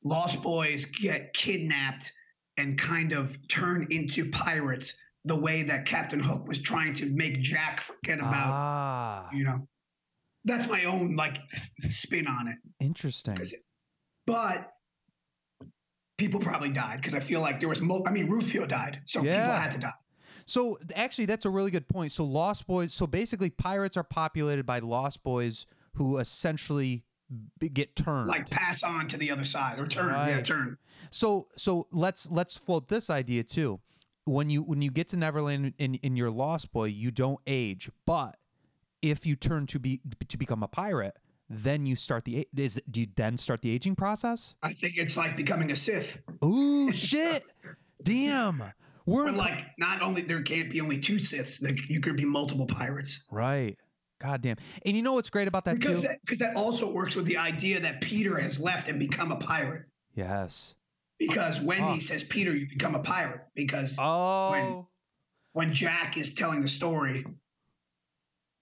Lost 0.02 0.42
Boys 0.42 0.86
get 0.86 1.34
kidnapped 1.34 2.12
and 2.56 2.78
kind 2.78 3.12
of 3.12 3.36
turn 3.48 3.86
into 3.90 4.30
pirates 4.30 4.96
the 5.24 5.36
way 5.38 5.62
that 5.62 5.86
Captain 5.86 6.20
Hook 6.20 6.46
was 6.46 6.60
trying 6.60 6.94
to 6.94 7.06
make 7.06 7.40
Jack 7.40 7.80
forget 7.80 8.18
about, 8.18 8.50
ah, 8.52 9.28
you 9.32 9.44
know. 9.44 9.66
That's 10.44 10.68
my 10.68 10.84
own 10.84 11.16
like 11.16 11.38
spin 11.80 12.26
on 12.26 12.48
it. 12.48 12.58
interesting. 12.78 13.38
But 14.26 14.70
people 16.18 16.40
probably 16.40 16.70
died 16.70 17.00
because 17.00 17.14
I 17.14 17.20
feel 17.20 17.40
like 17.40 17.60
there 17.60 17.68
was 17.68 17.80
mo- 17.80 18.04
I 18.06 18.10
mean 18.10 18.28
Rufio 18.28 18.66
died, 18.66 19.00
so 19.06 19.22
people 19.22 19.38
had 19.38 19.70
to 19.70 19.78
die. 19.78 19.92
So 20.46 20.78
actually, 20.94 21.26
that's 21.26 21.46
a 21.46 21.50
really 21.50 21.70
good 21.70 21.88
point. 21.88 22.12
So 22.12 22.24
Lost 22.24 22.66
Boys. 22.66 22.92
So 22.92 23.06
basically, 23.06 23.50
pirates 23.50 23.96
are 23.96 24.04
populated 24.04 24.66
by 24.66 24.80
Lost 24.80 25.22
Boys 25.22 25.66
who 25.94 26.18
essentially 26.18 27.04
get 27.72 27.96
turned. 27.96 28.28
Like 28.28 28.50
pass 28.50 28.82
on 28.82 29.08
to 29.08 29.16
the 29.16 29.30
other 29.30 29.44
side 29.44 29.78
or 29.78 29.86
turn, 29.86 30.10
yeah, 30.10 30.40
turn. 30.42 30.78
So 31.10 31.48
so 31.56 31.86
let's 31.92 32.28
let's 32.30 32.56
float 32.56 32.88
this 32.88 33.10
idea 33.10 33.42
too. 33.44 33.80
When 34.24 34.48
you 34.50 34.62
when 34.62 34.80
you 34.82 34.90
get 34.90 35.08
to 35.10 35.16
Neverland 35.16 35.74
in 35.78 35.94
in 35.96 36.16
your 36.16 36.30
Lost 36.30 36.72
Boy, 36.72 36.86
you 36.86 37.10
don't 37.10 37.40
age, 37.46 37.90
but 38.06 38.36
if 39.02 39.26
you 39.26 39.36
turn 39.36 39.66
to 39.66 39.78
be 39.78 40.00
to 40.28 40.38
become 40.38 40.62
a 40.62 40.68
pirate, 40.68 41.16
then 41.50 41.84
you 41.84 41.94
start 41.94 42.24
the 42.24 42.48
is 42.56 42.80
do 42.90 43.02
you 43.02 43.06
then 43.16 43.36
start 43.36 43.60
the 43.60 43.70
aging 43.70 43.96
process? 43.96 44.54
I 44.62 44.72
think 44.72 44.94
it's 44.96 45.16
like 45.16 45.36
becoming 45.36 45.70
a 45.70 45.76
Sith. 45.76 46.18
Ooh 46.42 46.90
shit! 46.92 47.44
Damn, 48.02 48.62
we're 49.06 49.26
But 49.26 49.34
like 49.34 49.66
not 49.78 50.00
only 50.00 50.22
there 50.22 50.42
can't 50.42 50.70
be 50.70 50.80
only 50.80 50.98
two 51.00 51.16
Siths, 51.16 51.62
like 51.62 51.88
you 51.90 52.00
could 52.00 52.16
be 52.16 52.24
multiple 52.24 52.66
pirates. 52.66 53.24
right. 53.30 53.78
God 54.20 54.42
damn. 54.42 54.56
And 54.86 54.96
you 54.96 55.02
know 55.02 55.12
what's 55.14 55.30
great 55.30 55.48
about 55.48 55.64
that 55.66 55.78
Because 55.78 56.02
too? 56.02 56.08
that, 56.08 56.20
because 56.22 56.38
that 56.38 56.56
also 56.56 56.90
works 56.90 57.14
with 57.16 57.26
the 57.26 57.36
idea 57.38 57.80
that 57.80 58.00
Peter 58.00 58.36
has 58.38 58.58
left 58.60 58.88
and 58.88 58.98
become 58.98 59.32
a 59.32 59.36
pirate. 59.36 59.84
yes. 60.14 60.74
Because 61.18 61.60
Wendy 61.60 61.92
Oh. 61.94 61.98
says, 62.00 62.24
Peter, 62.24 62.54
you 62.54 62.68
become 62.68 62.94
a 62.96 62.98
pirate. 62.98 63.42
Because 63.54 63.94
Oh. 63.98 64.88
when 65.52 65.72
Jack 65.72 66.16
is 66.18 66.34
telling 66.34 66.60
the 66.60 66.68
story, 66.68 67.24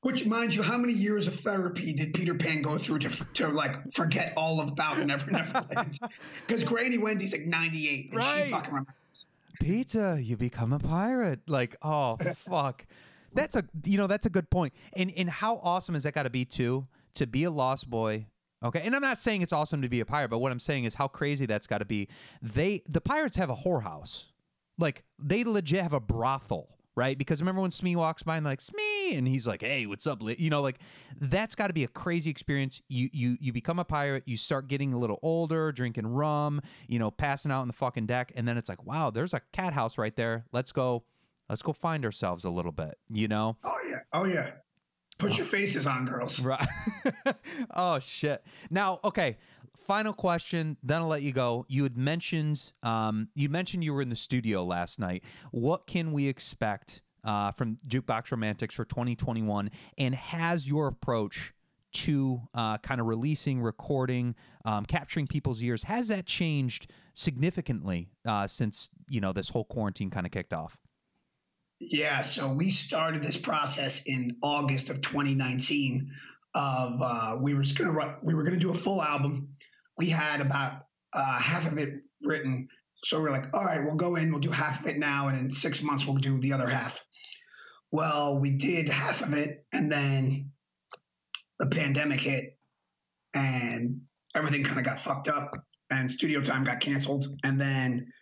which 0.02 0.26
mind 0.26 0.54
you, 0.54 0.62
how 0.62 0.76
many 0.76 0.92
years 0.92 1.28
of 1.28 1.40
therapy 1.40 1.92
did 1.94 2.12
Peter 2.12 2.34
Pan 2.34 2.60
go 2.60 2.76
through 2.76 2.98
to, 3.00 3.08
to 3.34 3.48
like 3.48 3.92
forget 3.94 4.34
all 4.36 4.60
about 4.60 4.98
Never 4.98 5.30
Neverland? 5.30 5.98
Because 6.46 6.62
Granny 6.64 6.98
Wendy's 6.98 7.32
like 7.32 7.46
98. 7.46 8.10
And 8.10 8.18
Right. 8.18 8.44
She 8.46 8.50
fucking 8.50 8.70
remembers. 8.70 9.26
Peter, 9.60 10.18
you 10.20 10.36
become 10.36 10.72
a 10.72 10.78
pirate. 10.78 11.40
Like, 11.46 11.76
oh 11.82 12.18
fuck. 12.48 12.84
That's 13.34 13.56
a 13.56 13.64
you 13.84 13.98
know, 13.98 14.06
that's 14.06 14.26
a 14.26 14.30
good 14.30 14.50
point. 14.50 14.72
And 14.94 15.12
and 15.16 15.28
how 15.28 15.60
awesome 15.62 15.94
has 15.94 16.04
that 16.04 16.14
gotta 16.14 16.30
be 16.30 16.44
too? 16.44 16.86
To 17.14 17.26
be 17.26 17.44
a 17.44 17.50
lost 17.50 17.88
boy. 17.88 18.26
Okay. 18.64 18.82
And 18.84 18.94
I'm 18.94 19.02
not 19.02 19.18
saying 19.18 19.42
it's 19.42 19.52
awesome 19.52 19.82
to 19.82 19.88
be 19.88 20.00
a 20.00 20.06
pirate, 20.06 20.28
but 20.28 20.38
what 20.38 20.52
I'm 20.52 20.60
saying 20.60 20.84
is 20.84 20.94
how 20.94 21.08
crazy 21.08 21.46
that's 21.46 21.66
gotta 21.66 21.84
be. 21.84 22.08
They 22.40 22.82
the 22.88 23.00
pirates 23.00 23.36
have 23.36 23.50
a 23.50 23.56
whorehouse. 23.56 24.24
Like 24.78 25.04
they 25.18 25.44
legit 25.44 25.82
have 25.82 25.92
a 25.92 26.00
brothel, 26.00 26.76
right? 26.94 27.16
Because 27.16 27.40
remember 27.40 27.60
when 27.60 27.70
Smee 27.70 27.96
walks 27.96 28.22
by 28.22 28.36
and 28.36 28.46
like 28.46 28.60
Smee, 28.60 29.14
and 29.14 29.26
he's 29.26 29.46
like, 29.46 29.62
"Hey, 29.62 29.86
what's 29.86 30.06
up?" 30.06 30.22
You 30.22 30.50
know, 30.50 30.62
like 30.62 30.78
that's 31.20 31.54
got 31.54 31.68
to 31.68 31.72
be 31.74 31.84
a 31.84 31.88
crazy 31.88 32.30
experience. 32.30 32.80
You 32.88 33.08
you 33.12 33.36
you 33.40 33.52
become 33.52 33.78
a 33.78 33.84
pirate, 33.84 34.24
you 34.26 34.36
start 34.36 34.68
getting 34.68 34.92
a 34.92 34.98
little 34.98 35.18
older, 35.22 35.72
drinking 35.72 36.06
rum, 36.06 36.60
you 36.88 36.98
know, 36.98 37.10
passing 37.10 37.50
out 37.50 37.60
on 37.60 37.66
the 37.66 37.74
fucking 37.74 38.06
deck, 38.06 38.32
and 38.34 38.46
then 38.46 38.56
it's 38.56 38.68
like, 38.68 38.84
wow, 38.86 39.10
there's 39.10 39.34
a 39.34 39.40
cat 39.52 39.72
house 39.72 39.98
right 39.98 40.16
there. 40.16 40.46
Let's 40.52 40.72
go, 40.72 41.04
let's 41.48 41.62
go 41.62 41.72
find 41.72 42.04
ourselves 42.04 42.44
a 42.44 42.50
little 42.50 42.72
bit, 42.72 42.98
you 43.08 43.28
know? 43.28 43.56
Oh, 43.64 43.78
yeah. 43.88 43.98
Oh, 44.12 44.24
yeah. 44.24 44.50
Put 45.18 45.36
your 45.36 45.46
faces 45.46 45.86
on, 45.86 46.04
girls. 46.04 46.40
Right. 46.40 46.66
oh 47.76 48.00
shit. 48.00 48.44
Now, 48.70 48.98
okay. 49.04 49.38
Final 49.86 50.12
question. 50.12 50.76
Then 50.82 51.02
I'll 51.02 51.08
let 51.08 51.22
you 51.22 51.32
go. 51.32 51.64
You 51.68 51.84
had 51.84 51.96
mentioned, 51.96 52.72
um, 52.82 53.28
you 53.34 53.48
mentioned 53.48 53.84
you 53.84 53.92
were 53.94 54.02
in 54.02 54.08
the 54.08 54.16
studio 54.16 54.64
last 54.64 54.98
night. 54.98 55.22
What 55.50 55.86
can 55.86 56.12
we 56.12 56.28
expect 56.28 57.02
uh, 57.24 57.52
from 57.52 57.78
Jukebox 57.86 58.30
Romantics 58.32 58.74
for 58.74 58.84
2021? 58.84 59.70
And 59.98 60.14
has 60.14 60.66
your 60.66 60.88
approach 60.88 61.52
to 61.92 62.40
uh, 62.54 62.78
kind 62.78 63.00
of 63.00 63.06
releasing, 63.06 63.60
recording, 63.60 64.34
um, 64.64 64.84
capturing 64.86 65.26
people's 65.26 65.62
ears 65.62 65.84
has 65.84 66.08
that 66.08 66.26
changed 66.26 66.90
significantly 67.14 68.08
uh, 68.26 68.46
since 68.46 68.88
you 69.08 69.20
know 69.20 69.32
this 69.32 69.50
whole 69.50 69.64
quarantine 69.64 70.10
kind 70.10 70.26
of 70.26 70.32
kicked 70.32 70.52
off? 70.52 70.78
Yeah, 71.90 72.22
so 72.22 72.52
we 72.52 72.70
started 72.70 73.24
this 73.24 73.36
process 73.36 74.04
in 74.06 74.36
August 74.40 74.88
of 74.88 75.00
2019. 75.00 76.12
Of 76.54 77.02
uh, 77.02 77.38
we 77.40 77.54
were 77.54 77.64
gonna 77.76 77.90
run, 77.90 78.16
we 78.22 78.34
were 78.34 78.44
gonna 78.44 78.58
do 78.58 78.70
a 78.70 78.74
full 78.74 79.02
album. 79.02 79.56
We 79.98 80.08
had 80.08 80.40
about 80.40 80.84
uh, 81.12 81.38
half 81.38 81.66
of 81.66 81.78
it 81.78 81.94
written, 82.22 82.68
so 83.02 83.20
we're 83.20 83.32
like, 83.32 83.46
all 83.52 83.64
right, 83.64 83.82
we'll 83.82 83.96
go 83.96 84.14
in, 84.14 84.30
we'll 84.30 84.40
do 84.40 84.50
half 84.50 84.80
of 84.80 84.86
it 84.86 84.98
now, 84.98 85.28
and 85.28 85.38
in 85.38 85.50
six 85.50 85.82
months 85.82 86.06
we'll 86.06 86.16
do 86.16 86.38
the 86.38 86.52
other 86.52 86.68
half. 86.68 87.02
Well, 87.90 88.38
we 88.38 88.52
did 88.52 88.88
half 88.88 89.22
of 89.22 89.32
it, 89.32 89.64
and 89.72 89.90
then 89.90 90.52
the 91.58 91.66
pandemic 91.66 92.20
hit, 92.20 92.56
and 93.34 94.02
everything 94.36 94.62
kind 94.62 94.78
of 94.78 94.84
got 94.84 95.00
fucked 95.00 95.28
up, 95.28 95.56
and 95.90 96.08
studio 96.08 96.42
time 96.42 96.62
got 96.62 96.80
canceled, 96.80 97.24
and 97.42 97.60
then 97.60 98.12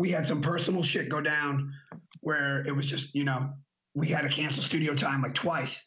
we 0.00 0.10
had 0.10 0.26
some 0.26 0.40
personal 0.40 0.82
shit 0.82 1.10
go 1.10 1.20
down 1.20 1.74
where 2.22 2.66
it 2.66 2.74
was 2.74 2.86
just 2.86 3.14
you 3.14 3.22
know 3.22 3.52
we 3.94 4.08
had 4.08 4.22
to 4.22 4.30
cancel 4.30 4.62
studio 4.62 4.94
time 4.94 5.20
like 5.20 5.34
twice. 5.34 5.86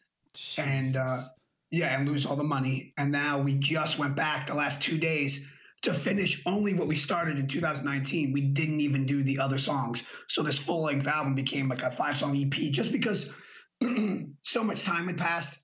And 0.57 0.95
uh, 0.95 1.23
yeah 1.71 1.97
and 1.97 2.07
lose 2.07 2.25
all 2.25 2.35
the 2.35 2.43
money. 2.43 2.93
And 2.95 3.11
now 3.11 3.39
we 3.39 3.55
just 3.55 3.97
went 3.97 4.15
back 4.15 4.47
the 4.47 4.53
last 4.53 4.81
two 4.83 4.99
days 4.99 5.49
to 5.81 5.93
finish 5.93 6.43
only 6.45 6.75
what 6.75 6.87
we 6.87 6.95
started 6.95 7.39
in 7.39 7.47
2019 7.47 8.31
we 8.31 8.41
didn't 8.41 8.81
even 8.81 9.07
do 9.07 9.23
the 9.23 9.39
other 9.39 9.57
songs. 9.57 10.07
So 10.29 10.43
this 10.43 10.59
full 10.59 10.83
length 10.83 11.07
album 11.07 11.33
became 11.33 11.67
like 11.67 11.81
a 11.81 11.91
five 11.91 12.15
song 12.15 12.37
ep 12.37 12.53
just 12.71 12.91
because 12.91 13.33
so 14.43 14.63
much 14.63 14.83
time 14.83 15.07
had 15.07 15.17
passed. 15.17 15.57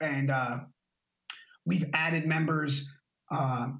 And 0.00 0.30
uh, 0.30 0.58
we've 1.66 1.90
added 1.92 2.26
members. 2.26 2.88
Uh, 3.28 3.72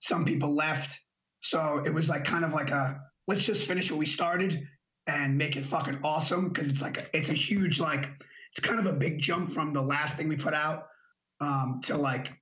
some 0.00 0.24
people 0.24 0.56
left. 0.56 0.98
So 1.40 1.82
it 1.86 1.94
was 1.94 2.08
like 2.08 2.24
kind 2.24 2.44
of 2.44 2.52
like 2.52 2.70
a 2.70 3.00
let's 3.26 3.44
just 3.44 3.66
finish 3.66 3.90
what 3.90 3.98
we 3.98 4.06
started 4.06 4.66
and 5.06 5.36
make 5.36 5.56
it 5.56 5.66
fucking 5.66 6.00
awesome 6.02 6.48
because 6.48 6.68
it's 6.68 6.82
like 6.82 6.98
a, 6.98 7.16
it's 7.16 7.28
a 7.28 7.34
huge 7.34 7.78
like 7.78 8.08
it's 8.50 8.60
kind 8.60 8.78
of 8.78 8.86
a 8.86 8.92
big 8.92 9.18
jump 9.18 9.52
from 9.52 9.72
the 9.72 9.82
last 9.82 10.16
thing 10.16 10.28
we 10.28 10.36
put 10.36 10.54
out 10.54 10.86
um, 11.40 11.80
to 11.84 11.96
like 11.96 12.32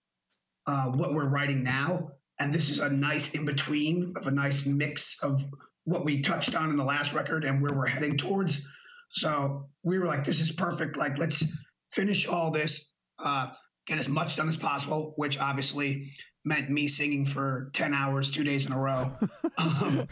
uh, 0.66 0.86
what 0.92 1.14
we're 1.14 1.28
writing 1.28 1.62
now. 1.62 2.10
And 2.38 2.52
this 2.52 2.70
is 2.70 2.80
a 2.80 2.90
nice 2.90 3.34
in 3.34 3.44
between 3.44 4.14
of 4.16 4.26
a 4.26 4.30
nice 4.30 4.66
mix 4.66 5.22
of 5.22 5.42
what 5.84 6.04
we 6.04 6.22
touched 6.22 6.54
on 6.54 6.70
in 6.70 6.76
the 6.76 6.84
last 6.84 7.12
record 7.12 7.44
and 7.44 7.62
where 7.62 7.76
we're 7.76 7.86
heading 7.86 8.16
towards. 8.16 8.66
So 9.10 9.68
we 9.82 9.98
were 9.98 10.06
like 10.06 10.24
this 10.24 10.40
is 10.40 10.52
perfect. 10.52 10.96
Like 10.96 11.18
let's 11.18 11.44
finish 11.92 12.26
all 12.26 12.50
this 12.50 12.92
uh, 13.18 13.48
get 13.86 13.98
as 13.98 14.08
much 14.08 14.36
done 14.36 14.48
as 14.48 14.56
possible 14.56 15.14
which 15.16 15.38
obviously 15.38 16.12
meant 16.44 16.70
me 16.70 16.88
singing 16.88 17.26
for 17.26 17.70
10 17.72 17.94
hours 17.94 18.30
two 18.30 18.44
days 18.44 18.66
in 18.66 18.72
a 18.72 18.78
row. 18.78 19.12
Um, 19.58 20.08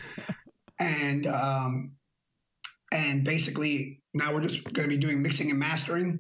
and 0.81 1.27
um, 1.27 1.93
and 2.91 3.23
basically 3.25 4.03
now 4.13 4.35
we're 4.35 4.41
just 4.41 4.65
going 4.73 4.89
to 4.89 4.95
be 4.95 5.01
doing 5.01 5.23
mixing 5.23 5.51
and 5.51 5.59
mastering. 5.59 6.19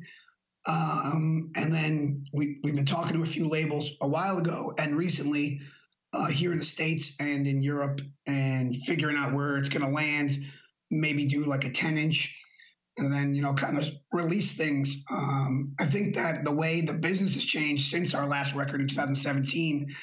Um, 0.66 1.50
and 1.56 1.74
then 1.74 2.26
we, 2.32 2.60
we've 2.62 2.76
been 2.76 2.86
talking 2.86 3.16
to 3.16 3.22
a 3.22 3.26
few 3.26 3.48
labels 3.48 3.90
a 4.00 4.06
while 4.06 4.38
ago 4.38 4.74
and 4.78 4.96
recently 4.96 5.62
uh, 6.12 6.26
here 6.26 6.52
in 6.52 6.58
the 6.58 6.64
States 6.64 7.16
and 7.18 7.46
in 7.46 7.62
Europe 7.62 8.00
and 8.26 8.76
figuring 8.84 9.16
out 9.16 9.32
where 9.32 9.56
it's 9.56 9.70
going 9.70 9.84
to 9.84 9.90
land, 9.90 10.32
maybe 10.90 11.24
do 11.24 11.44
like 11.46 11.64
a 11.64 11.70
10 11.70 11.96
inch 11.98 12.36
and 12.98 13.12
then, 13.12 13.34
you 13.34 13.40
know, 13.40 13.54
kind 13.54 13.78
of 13.78 13.88
release 14.12 14.56
things. 14.56 15.04
Um, 15.10 15.74
I 15.80 15.86
think 15.86 16.16
that 16.16 16.44
the 16.44 16.52
way 16.52 16.82
the 16.82 16.92
business 16.92 17.34
has 17.34 17.44
changed 17.44 17.90
since 17.90 18.14
our 18.14 18.28
last 18.28 18.54
record 18.54 18.80
in 18.80 18.88
2017, 18.88 19.94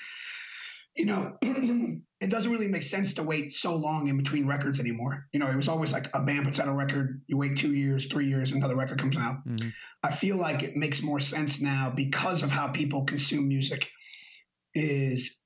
you 0.98 1.06
know, 1.06 1.38
it 2.20 2.30
doesn't 2.30 2.52
really 2.52 2.68
make 2.68 2.84
sense 2.84 3.14
to 3.14 3.24
wait 3.24 3.54
so 3.54 3.76
long 3.76 4.08
in 4.08 4.18
between 4.18 4.48
records 4.48 4.80
anymore. 4.80 5.28
You 5.32 5.40
know, 5.40 5.48
it 5.48 5.56
was 5.56 5.68
always 5.68 5.94
like 5.94 6.10
a 6.14 6.24
band 6.24 6.46
puts 6.46 6.60
out 6.60 6.68
a 6.68 6.74
record, 6.74 7.22
you 7.28 7.38
wait 7.38 7.58
two 7.58 7.74
years, 7.74 8.08
three 8.08 8.28
years, 8.28 8.52
another 8.52 8.76
record 8.76 9.00
comes 9.00 9.18
out. 9.18 9.48
Mhm. 9.48 9.72
I 10.04 10.14
feel 10.14 10.38
like 10.38 10.64
it 10.64 10.76
makes 10.76 11.04
more 11.04 11.20
sense 11.20 11.62
now 11.62 11.94
because 11.96 12.44
of 12.44 12.50
how 12.50 12.70
people 12.70 13.06
consume 13.06 13.48
music 13.48 13.88
is 14.74 15.40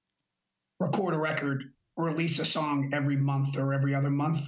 record 0.79 1.13
a 1.13 1.17
record, 1.20 1.63
release 1.98 2.39
a 2.39 2.46
song 2.46 2.91
every 2.93 3.17
month 3.17 3.58
or 3.58 3.74
every 3.74 3.93
other 3.93 4.10
month, 4.10 4.41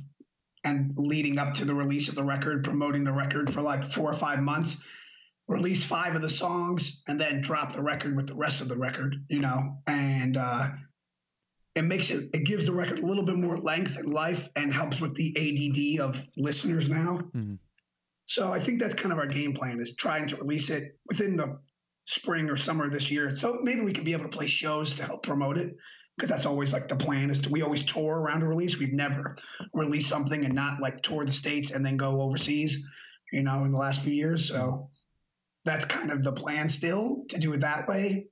and 0.63 0.93
leading 0.95 1.37
up 1.37 1.55
to 1.55 1.65
the 1.65 1.75
release 1.75 2.07
of 2.07 2.15
the 2.15 2.23
record, 2.23 2.63
promoting 2.63 3.03
the 3.03 3.11
record 3.11 3.53
for 3.53 3.61
like 3.61 3.85
four 3.91 4.09
or 4.09 4.15
five 4.15 4.39
months. 4.39 4.83
release 5.49 5.83
five 5.83 6.15
of 6.15 6.21
the 6.21 6.29
songs 6.29 7.03
and 7.05 7.19
then 7.19 7.41
drop 7.41 7.73
the 7.73 7.81
record 7.81 8.15
with 8.15 8.27
the 8.27 8.33
rest 8.33 8.61
of 8.61 8.69
the 8.69 8.77
record, 8.77 9.13
you 9.27 9.39
know, 9.39 9.77
and 9.87 10.37
uh, 10.37 10.69
it 11.75 11.83
makes 11.83 12.11
it 12.11 12.29
it 12.33 12.45
gives 12.45 12.65
the 12.65 12.71
record 12.71 12.99
a 12.99 13.05
little 13.05 13.25
bit 13.25 13.35
more 13.35 13.57
length 13.57 13.97
and 13.97 14.13
life 14.13 14.47
and 14.55 14.73
helps 14.73 15.01
with 15.01 15.15
the 15.15 15.33
ADD 15.35 15.99
of 15.99 16.23
listeners 16.37 16.89
now. 16.89 17.19
Mhm. 17.33 17.57
So 18.25 18.53
I 18.53 18.59
think 18.59 18.79
that's 18.79 18.93
kind 18.93 19.11
of 19.11 19.19
our 19.19 19.27
game 19.27 19.53
plan 19.53 19.79
is 19.79 19.95
trying 19.95 20.27
to 20.27 20.37
release 20.37 20.69
it 20.69 20.97
within 21.07 21.35
the 21.35 21.59
spring 22.05 22.49
or 22.49 22.57
summer 22.57 22.89
this 22.89 23.11
year. 23.11 23.35
So 23.35 23.59
maybe 23.61 23.81
we 23.81 23.93
could 23.93 24.05
be 24.05 24.13
able 24.13 24.23
to 24.23 24.37
play 24.37 24.47
shows 24.47 24.95
to 24.95 25.03
help 25.03 25.23
promote 25.23 25.57
it 25.57 25.75
because 26.15 26.29
that's 26.29 26.45
always 26.45 26.73
like 26.73 26.87
the 26.87 26.95
plan 26.95 27.31
is 27.31 27.39
to 27.41 27.49
we 27.49 27.63
always 27.63 27.85
tour 27.85 28.19
around 28.19 28.43
a 28.43 28.47
release. 28.47 28.77
We've 28.77 28.93
never 28.93 29.35
released 29.73 30.09
something 30.09 30.45
and 30.45 30.53
not 30.53 30.79
like 30.79 31.01
tour 31.01 31.25
the 31.25 31.33
states 31.33 31.71
and 31.71 31.85
then 31.85 31.97
go 31.97 32.21
overseas, 32.21 32.87
you 33.31 33.41
know, 33.41 33.65
in 33.65 33.71
the 33.71 33.79
last 33.79 34.01
few 34.01 34.13
years. 34.13 34.47
So 34.47 34.89
that's 35.65 35.85
kind 35.85 36.11
of 36.11 36.23
the 36.23 36.33
plan 36.33 36.69
still 36.69 37.25
to 37.29 37.39
do 37.39 37.53
it 37.53 37.61
that 37.61 37.87
way 37.87 38.27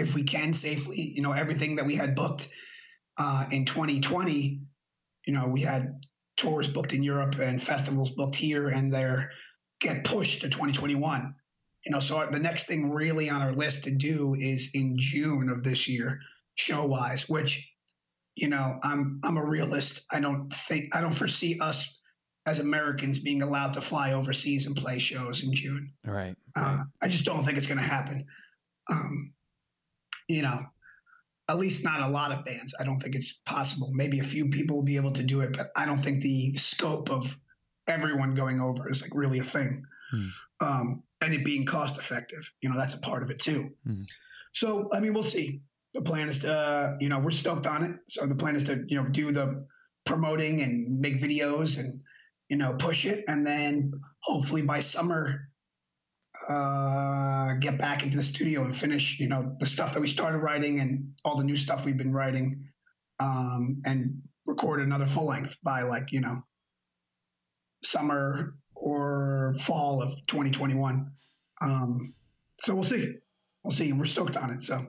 if 0.00 0.14
we 0.14 0.22
can 0.22 0.52
safely. 0.52 1.12
You 1.14 1.22
know, 1.22 1.32
everything 1.32 1.76
that 1.76 1.86
we 1.86 1.94
had 1.94 2.14
booked 2.14 2.48
uh, 3.18 3.46
in 3.50 3.64
2020, 3.64 4.60
you 5.26 5.32
know, 5.32 5.48
we 5.48 5.62
had 5.62 6.00
tours 6.36 6.68
booked 6.68 6.92
in 6.92 7.02
Europe 7.02 7.38
and 7.38 7.62
festivals 7.62 8.10
booked 8.10 8.36
here, 8.36 8.68
and 8.68 8.92
they're 8.92 9.30
get 9.80 10.04
pushed 10.04 10.42
to 10.42 10.48
2021. 10.48 11.34
You 11.84 11.92
know, 11.92 12.00
so 12.00 12.26
the 12.30 12.38
next 12.38 12.66
thing 12.66 12.90
really 12.90 13.30
on 13.30 13.40
our 13.40 13.52
list 13.52 13.84
to 13.84 13.90
do 13.90 14.34
is 14.34 14.70
in 14.74 14.96
June 14.98 15.48
of 15.48 15.62
this 15.62 15.88
year, 15.88 16.20
show 16.54 16.84
wise, 16.84 17.28
which, 17.28 17.74
you 18.34 18.48
know, 18.48 18.78
I'm 18.82 19.20
I'm 19.24 19.36
a 19.36 19.44
realist. 19.44 20.04
I 20.12 20.20
don't 20.20 20.52
think 20.52 20.94
I 20.94 21.00
don't 21.00 21.14
foresee 21.14 21.58
us 21.60 22.00
as 22.46 22.58
Americans 22.58 23.18
being 23.18 23.42
allowed 23.42 23.74
to 23.74 23.80
fly 23.80 24.12
overseas 24.12 24.66
and 24.66 24.76
play 24.76 24.98
shows 24.98 25.42
in 25.42 25.54
June. 25.54 25.92
Right. 26.04 26.34
Uh, 26.56 26.60
right. 26.60 26.86
I 27.00 27.08
just 27.08 27.24
don't 27.24 27.44
think 27.44 27.58
it's 27.58 27.66
going 27.66 27.78
to 27.78 27.84
happen. 27.84 28.26
Um, 28.88 29.32
you 30.30 30.42
know, 30.42 30.60
at 31.48 31.58
least 31.58 31.84
not 31.84 32.00
a 32.00 32.08
lot 32.08 32.30
of 32.30 32.44
bands. 32.44 32.74
I 32.78 32.84
don't 32.84 33.00
think 33.00 33.16
it's 33.16 33.32
possible. 33.44 33.90
Maybe 33.92 34.20
a 34.20 34.24
few 34.24 34.48
people 34.48 34.76
will 34.76 34.84
be 34.84 34.96
able 34.96 35.12
to 35.12 35.22
do 35.22 35.40
it, 35.40 35.56
but 35.56 35.70
I 35.74 35.84
don't 35.84 36.02
think 36.02 36.22
the 36.22 36.54
scope 36.54 37.10
of 37.10 37.36
everyone 37.88 38.34
going 38.34 38.60
over 38.60 38.88
is 38.88 39.02
like 39.02 39.10
really 39.14 39.40
a 39.40 39.44
thing. 39.44 39.84
Hmm. 40.12 40.28
Um, 40.60 41.02
and 41.20 41.34
it 41.34 41.44
being 41.44 41.66
cost 41.66 41.98
effective, 41.98 42.48
you 42.60 42.68
know, 42.68 42.76
that's 42.76 42.94
a 42.94 43.00
part 43.00 43.22
of 43.22 43.30
it 43.30 43.40
too. 43.40 43.70
Hmm. 43.84 44.02
So, 44.52 44.88
I 44.92 45.00
mean, 45.00 45.12
we'll 45.12 45.22
see. 45.24 45.62
The 45.94 46.02
plan 46.02 46.28
is 46.28 46.38
to, 46.40 46.54
uh, 46.54 46.96
you 47.00 47.08
know, 47.08 47.18
we're 47.18 47.32
stoked 47.32 47.66
on 47.66 47.82
it. 47.82 47.96
So 48.06 48.26
the 48.26 48.36
plan 48.36 48.54
is 48.54 48.64
to, 48.64 48.84
you 48.86 49.02
know, 49.02 49.08
do 49.08 49.32
the 49.32 49.66
promoting 50.04 50.62
and 50.62 51.00
make 51.00 51.20
videos 51.20 51.80
and, 51.80 52.00
you 52.48 52.56
know, 52.56 52.74
push 52.74 53.06
it. 53.06 53.24
And 53.26 53.44
then 53.44 53.92
hopefully 54.20 54.62
by 54.62 54.80
summer, 54.80 55.49
uh, 56.48 57.54
get 57.60 57.78
back 57.78 58.02
into 58.02 58.16
the 58.16 58.22
studio 58.22 58.64
and 58.64 58.76
finish, 58.76 59.18
you 59.20 59.28
know, 59.28 59.56
the 59.58 59.66
stuff 59.66 59.94
that 59.94 60.00
we 60.00 60.06
started 60.06 60.38
writing 60.38 60.80
and 60.80 61.12
all 61.24 61.36
the 61.36 61.44
new 61.44 61.56
stuff 61.56 61.84
we've 61.84 61.98
been 61.98 62.12
writing, 62.12 62.68
um, 63.18 63.82
and 63.84 64.22
record 64.46 64.80
another 64.80 65.06
full 65.06 65.26
length 65.26 65.56
by 65.62 65.82
like, 65.82 66.12
you 66.12 66.20
know, 66.20 66.42
summer 67.84 68.54
or 68.74 69.54
fall 69.60 70.02
of 70.02 70.14
2021. 70.26 71.10
Um, 71.60 72.14
so 72.60 72.74
we'll 72.74 72.84
see. 72.84 73.14
We'll 73.62 73.72
see. 73.72 73.92
We're 73.92 74.06
stoked 74.06 74.36
on 74.36 74.50
it. 74.50 74.62
So. 74.62 74.86